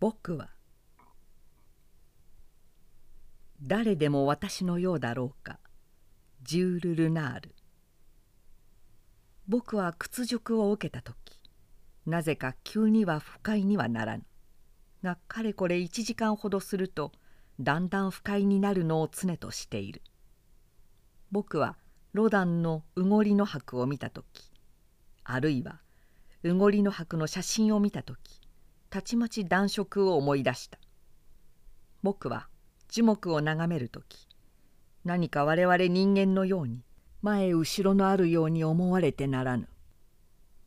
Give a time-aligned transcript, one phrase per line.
[0.00, 0.48] 僕は
[3.62, 5.58] 誰でも私のようだろうか。
[6.42, 7.54] ジュール・ルナール。
[9.46, 11.14] 僕は屈辱を受けた時
[12.06, 14.24] なぜか急には不快にはならぬ。
[15.02, 17.12] がかれこれ1時間ほどすると
[17.60, 20.00] だんだん不快になるのを常としている。
[21.30, 21.76] 僕は
[22.14, 24.50] ロダンの「うごりの箔」を見た時
[25.24, 25.82] あるいは
[26.42, 28.40] うごりの箔の写真を見た時
[28.90, 30.78] たちまち暖色を思い出した。
[32.02, 32.48] 僕は
[32.88, 34.26] 樹木を眺める時
[35.04, 36.82] 何か我々人間のように
[37.22, 39.68] 前後ろのあるように思われてならぬ。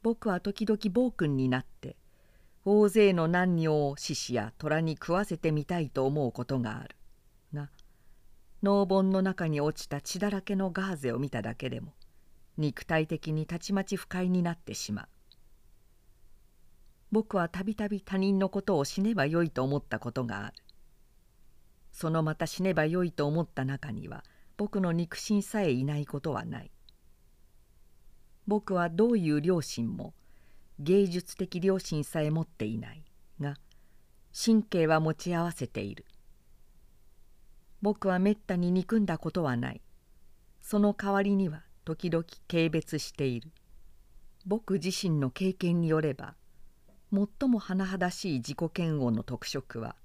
[0.03, 1.97] 僕は時々暴君になって
[2.63, 6.95] 大勢の男女を獅子や虎に食わせてみたいと思うことがある。
[7.53, 7.69] が
[8.61, 11.93] 農盆の中に落ちた血だらけのガーゼを見ただけでも
[12.57, 15.07] 肉体的にたちまち不快になってしまう。
[17.13, 20.55] 僕はたびたび他人のことを死ねばよいと思ったことがある。
[21.91, 24.23] そのまた死ねばよいと思った中には
[24.57, 26.71] 僕の肉親さえいないことはない。
[28.47, 30.15] 僕はどういう良心も
[30.79, 33.03] 芸術的良心さえ持っていない
[33.39, 33.57] が
[34.33, 36.07] 神経は持ち合わせている。
[37.83, 39.81] 僕はめったに憎んだことはない。
[40.61, 43.51] その代わりには時々軽蔑している。
[44.47, 46.33] 僕自身の経験によれば
[47.13, 49.95] 最も甚だしい自己嫌悪の特色は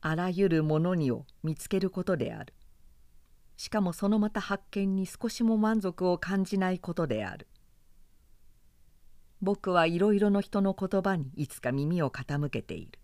[0.00, 2.52] あらゆるものにを見つけることである。
[3.56, 7.46] しかもそのまた発見に少しも満足を感じないことである。
[9.42, 12.98] 僕はいろいろの人の言葉にいつか耳を傾けている。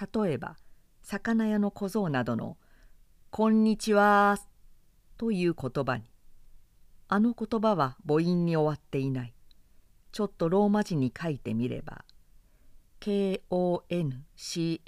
[0.00, 0.56] 例えば
[1.02, 2.56] 魚屋の小僧などの
[3.30, 4.38] 「こんにちは」
[5.18, 6.04] という言葉に
[7.08, 9.34] あの言葉は母音に終わっていない。
[10.12, 12.06] ちょっとローマ字に書いてみれば
[13.02, 14.84] KONCHI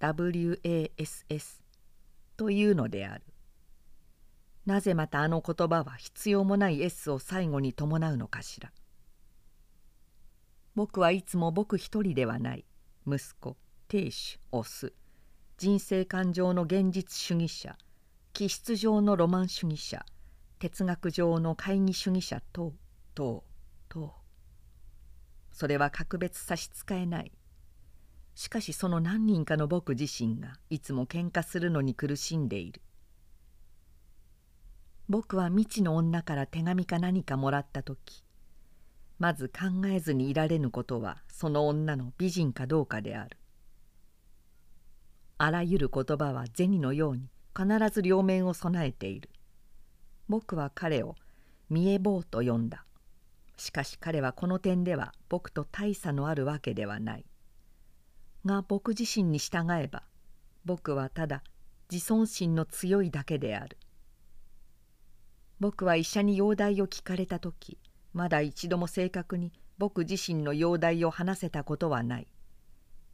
[0.00, 1.62] WASS
[2.38, 3.24] というのである。
[4.64, 8.72] なぜまたあの言葉は必要もない S を最後に伴うのかしら。
[10.74, 12.64] 僕はいつも僕一人ではない
[13.06, 13.58] 息子
[13.88, 14.94] 亭主オス
[15.58, 17.76] 人生感情の現実主義者
[18.32, 20.06] 気質上のロマン主義者
[20.58, 22.72] 哲学上の懐疑主義者等
[23.14, 23.44] 等
[23.90, 24.21] 等。
[25.52, 27.32] それは格別差し支えない。
[28.34, 32.80] しかしその何人かの僕自身がいつも喧嘩するのに苦しんでいる。
[35.08, 38.24] 僕は未知の女から手紙か何かもらった時
[39.18, 43.36] まず考えずにいられぬことはその女の美人かどうかである。
[45.38, 49.28] あらゆる言葉は銭のように必ず両面を備えている。
[50.28, 51.16] 僕は彼を
[51.68, 52.84] 見え坊と呼んだ。
[53.56, 57.24] しかし彼はこの点では僕と大差のあるわけではない。
[58.44, 60.02] が僕自身に従えば
[60.64, 61.42] 僕はただ
[61.90, 63.78] 自尊心の強いだけである。
[65.60, 67.78] 僕は医者に容体を聞かれた時
[68.12, 72.26] まだ一度も正確に僕自身の容体を話せたことはない。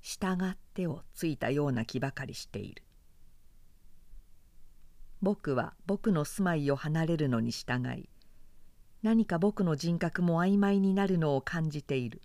[0.00, 2.82] 従ってをついたような気ばかりしている。
[5.20, 8.09] 僕は僕の住まいを離れるのに従い
[9.03, 12.21] 何か僕の人格も曖昧になるのを感じている。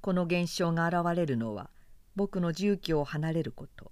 [0.00, 1.70] この現象が現れるのは
[2.14, 3.90] 僕の住居を離れること。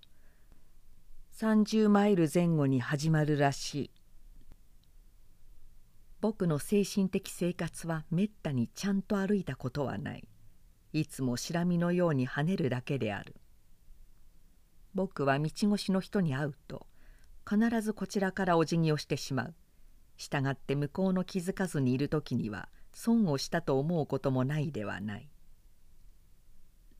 [1.38, 3.90] 30マイル前後に始まるらしい。
[6.20, 10.28] 僕の精神的生活はめったにちゃんと歩いたことはない。
[10.92, 13.34] いつもしらみのように跳ねるだけである。
[14.94, 16.86] 僕は道越しの人に会うと
[17.48, 19.54] 必ずこちらからお辞儀をしてしまう。
[20.20, 25.30] 従って向こうの気づかずにいる時には損をしたと思うこともないではない。